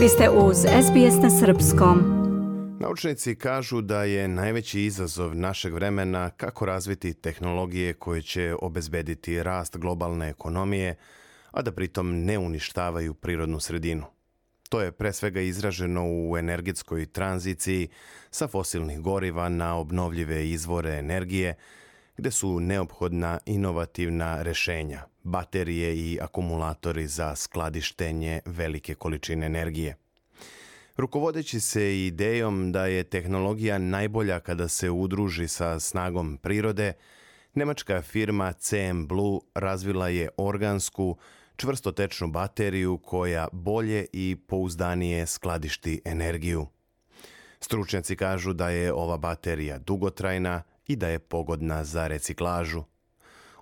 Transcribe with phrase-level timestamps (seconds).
[0.00, 1.98] Vi ste uz SBS na Srpskom.
[2.80, 9.78] Naučnici kažu da je najveći izazov našeg vremena kako razviti tehnologije koje će obezbediti rast
[9.78, 10.96] globalne ekonomije,
[11.50, 14.04] a da pritom ne uništavaju prirodnu sredinu.
[14.68, 17.88] To je pre svega izraženo u energetskoj tranziciji
[18.30, 21.54] sa fosilnih goriva na obnovljive izvore energije,
[22.20, 29.96] gde su neophodna inovativna rešenja, baterije i akumulatori za skladištenje velike količine energije.
[30.96, 36.92] Rukovodeći se idejom da je tehnologija najbolja kada se udruži sa snagom prirode,
[37.54, 41.16] nemačka firma CM Blue razvila je organsku,
[41.56, 46.66] čvrstotečnu bateriju koja bolje i pouzdanije skladišti energiju.
[47.60, 52.82] Stručnjaci kažu da je ova baterija dugotrajna i da je pogodna za reciklažu.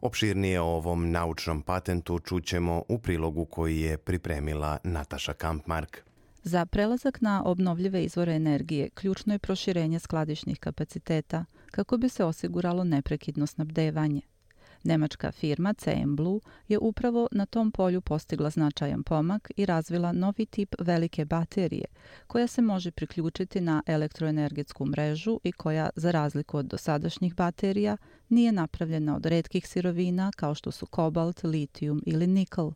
[0.00, 5.98] Opširnije o ovom naučnom patentu čućemo u prilogu koji je pripremila Nataša Kampmark.
[6.42, 12.84] Za prelazak na obnovljive izvore energije ključno je proširenje skladišnih kapaciteta kako bi se osiguralo
[12.84, 14.20] neprekidno snabdevanje.
[14.88, 20.46] Nemačka firma CM Blue je upravo na tom polju postigla značajan pomak i razvila novi
[20.46, 21.84] tip velike baterije
[22.26, 27.96] koja se može priključiti na elektroenergetsku mrežu i koja, za razliku od dosadašnjih baterija,
[28.28, 32.68] nije napravljena od redkih sirovina kao što su kobalt, litijum ili nikl.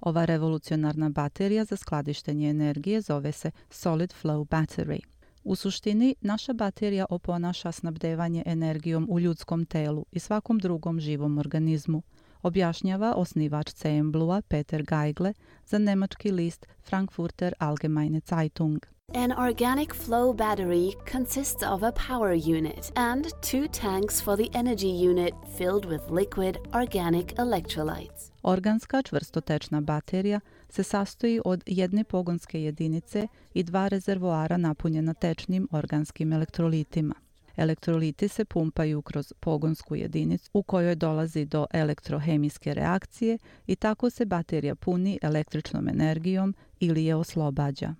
[0.00, 5.00] Ova revolucionarna baterija za skladištenje energije zove se Solid Flow Battery.
[5.44, 12.02] U suštini, naša baterija oponaša snabdevanje energijom u ljudskom telu i svakom drugom živom organizmu,
[12.42, 15.32] objašnjava osnivač CM Blue Peter Geigle
[15.66, 18.86] za nemački list Frankfurter Allgemeine Zeitung.
[19.14, 25.08] An organic flow battery consists of a power unit and two tanks for the energy
[25.10, 28.30] unit filled with liquid organic electrolytes.
[28.42, 30.40] Organska čvrstotečna baterija
[30.72, 37.14] se sastoji od jedne pogonske jedinice i dva rezervoara napunjena tečnim organskim elektrolitima.
[37.56, 44.24] Elektroliti se pumpaju kroz pogonsku jedinicu u kojoj dolazi do elektrohemijske reakcije i tako se
[44.24, 47.94] baterija puni električnom energijom ili je oslobađa.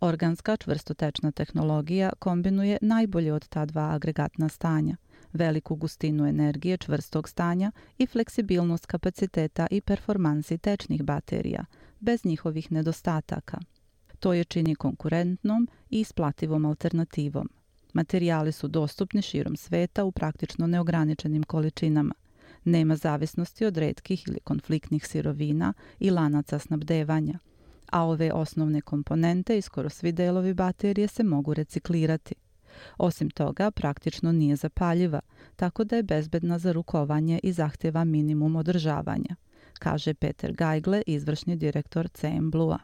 [0.00, 4.96] Organska čvrstotečna tehnologija kombinuje najbolje od ta dva agregatna stanja,
[5.32, 11.64] veliku gustinu energije čvrstog stanja i fleksibilnost kapaciteta i performansi tečnih baterija,
[12.00, 13.58] bez njihovih nedostataka.
[14.18, 17.48] To je čini konkurentnom i isplativom alternativom.
[17.92, 22.14] Materijali su dostupni širom sveta u praktično neograničenim količinama.
[22.64, 27.38] Nema zavisnosti od redkih ili konfliktnih sirovina i lanaca snabdevanja–
[27.92, 32.34] a ove osnovne komponente i skoro svi delovi baterije se mogu reciklirati.
[32.98, 35.20] Osim toga, praktično nije zapaljiva,
[35.56, 39.36] tako da je bezbedna za rukovanje i zahtjeva minimum održavanja,
[39.78, 42.78] kaže Peter Geigle, izvršni direktor CM Blue-a.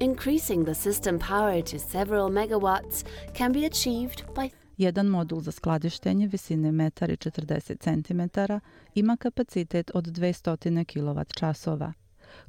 [0.00, 3.04] Increasing the system power to several megawatts
[3.36, 4.50] can be achieved by
[4.80, 8.52] Jedan modul za skladištenje visine 1,40 cm
[8.94, 11.92] ima kapacitet od 200 kWh.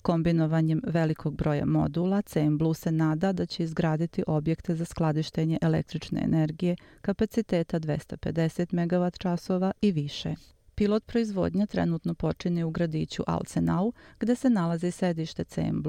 [0.02, 6.22] Kombinovanjem velikog broja modula, CM Blue se nada da će izgraditi objekte za skladištenje električne
[6.24, 10.36] energije kapaciteta 250 MW časova i više.
[10.76, 15.84] Pilot proizvodnja trenutno počinje u gradiću Alcenau, gde se nalazi sedište CM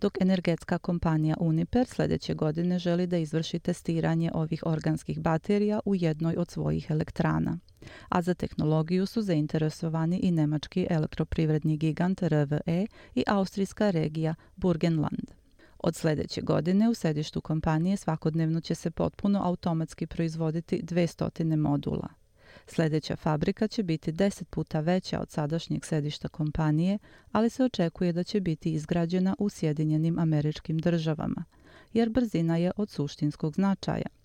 [0.00, 6.36] dok energetska kompanija Uniper sljedeće godine želi da izvrši testiranje ovih organskih baterija u jednoj
[6.36, 7.58] od svojih elektrana
[8.08, 15.30] a za tehnologiju su zainteresovani i nemački elektroprivredni gigant RWE i austrijska regija Burgenland.
[15.78, 22.08] Od sljedeće godine u sedištu kompanije svakodnevno će se potpuno automatski proizvoditi 200 modula.
[22.66, 26.98] Sljedeća fabrika će biti 10 puta veća od sadašnjeg sedišta kompanije,
[27.32, 31.44] ali se očekuje da će biti izgrađena u Sjedinjenim američkim državama,
[31.92, 34.06] jer brzina je od suštinskog značaja–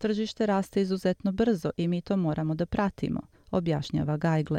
[0.00, 3.20] Tržište raste izuzetno brzo i mi to moramo da pratimo,
[3.50, 4.58] objašnjava Gajgle.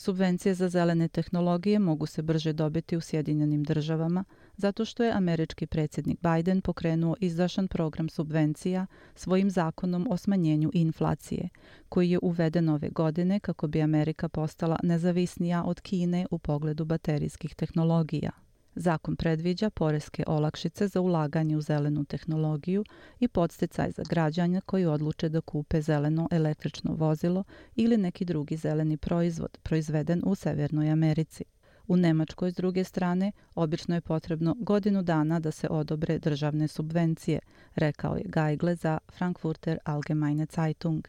[0.00, 4.24] Subvencije za zelene tehnologije mogu se brže dobiti u Sjedinjenim državama
[4.56, 11.48] zato što je američki predsjednik Biden pokrenuo izdašan program subvencija svojim zakonom o smanjenju inflacije,
[11.88, 17.54] koji je uveden ove godine kako bi Amerika postala nezavisnija od Kine u pogledu baterijskih
[17.54, 18.30] tehnologija.
[18.74, 22.84] Zakon predviđa poreske olakšice za ulaganje u zelenu tehnologiju
[23.20, 27.44] i podsticaj za građanja koji odluče da kupe zeleno električno vozilo
[27.76, 31.44] ili neki drugi zeleni proizvod proizveden u Severnoj Americi.
[31.88, 37.38] U Nemačkoj, s druge strane, obično je potrebno godinu dana da se odobre državne subvencije,
[37.74, 41.08] rekao je Geigle za Frankfurter Allgemeine Zeitung.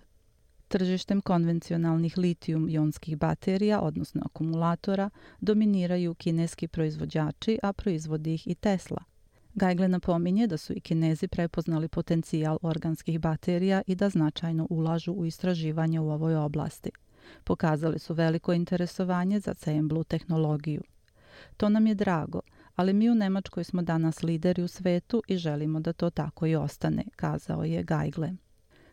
[0.71, 5.09] Tržištem konvencionalnih litijum-ionskih baterija, odnosno akumulatora,
[5.41, 9.03] dominiraju kineski proizvođači, a proizvodi ih i Tesla.
[9.53, 15.25] Gajgle napominje da su i kinezi prepoznali potencijal organskih baterija i da značajno ulažu u
[15.25, 16.91] istraživanje u ovoj oblasti.
[17.44, 20.81] Pokazali su veliko interesovanje za CMBlu tehnologiju.
[21.57, 22.41] To nam je drago,
[22.75, 26.56] ali mi u Nemačkoj smo danas lideri u svetu i želimo da to tako i
[26.56, 28.31] ostane, kazao je Gajgle.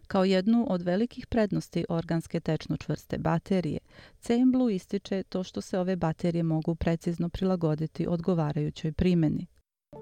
[0.09, 3.79] Kao jednu od velikih prednosti organske tečno čvrste baterije,
[4.21, 9.47] CMBlu ističe to što se ove baterije mogu precizno prilagoditi odgovarajućoj primjeni.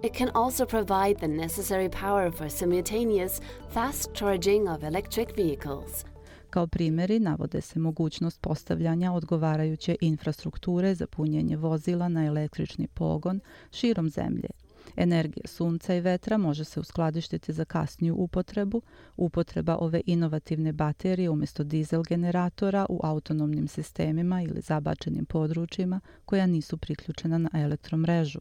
[0.04, 3.40] It can also provide the necessary power for simultaneous,
[3.72, 6.04] fast charging of electric vehicles.
[6.50, 14.10] Kao primjeri navode se mogućnost postavljanja odgovarajuće infrastrukture za punjenje vozila na električni pogon širom
[14.10, 14.48] zemlje.
[14.96, 18.82] Energija sunca i vetra može se uskladištiti za kasniju upotrebu,
[19.16, 26.76] upotreba ove inovativne baterije umjesto dizel generatora u autonomnim sistemima ili zabačenim područjima koja nisu
[26.76, 28.40] priključena na elektromrežu.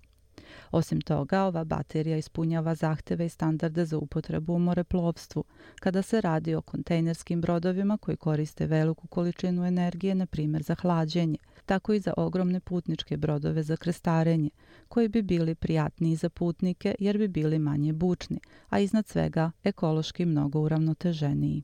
[0.71, 5.43] Osim toga, ova baterija ispunjava zahteve i standarde za upotrebu u moreplovstvu,
[5.79, 11.37] kada se radi o kontejnerskim brodovima koji koriste veliku količinu energije, na primjer za hlađenje,
[11.65, 14.49] tako i za ogromne putničke brodove za krestarenje,
[14.87, 20.25] koji bi bili prijatniji za putnike jer bi bili manje bučni, a iznad svega ekološki
[20.25, 21.63] mnogo uravnoteženiji.